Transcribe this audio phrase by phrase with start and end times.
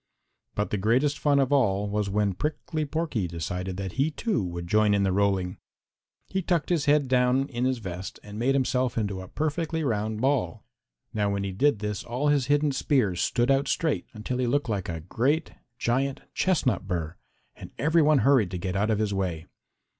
[0.55, 4.65] But the greatest fun of all was when Prickly Porky decided that he, too, would
[4.65, 5.57] join in the rolling.
[6.27, 10.19] He tucked his head down in his vest and made himself into a perfectly round
[10.19, 10.63] ball.
[11.13, 14.69] Now when he did this, all his hidden spears stood out straight, until he looked
[14.69, 17.15] like a great, giant, chestnut burr,
[17.55, 19.45] and every one hurried to get out of his way.